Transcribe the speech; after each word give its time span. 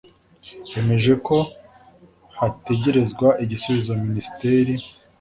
hemejwe 0.73 1.13
ko 1.27 1.37
hategerezwa 2.37 3.27
igisubizo 3.43 3.91
minisiteri 4.03 4.73